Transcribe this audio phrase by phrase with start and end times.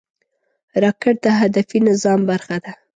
[0.83, 2.71] راکټ د هدفي نظام برخه ده